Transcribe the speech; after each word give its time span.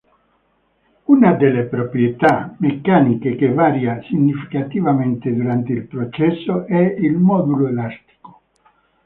Una 1.05 1.33
delle 1.33 1.65
proprietà 1.65 2.55
meccaniche 2.57 3.35
che 3.35 3.53
varia 3.53 4.01
significativamente 4.01 5.31
durante 5.31 5.73
il 5.73 5.83
processo 5.85 6.65
è 6.65 6.81
il 6.97 7.17
modulo 7.19 7.67
elastico. 7.67 8.41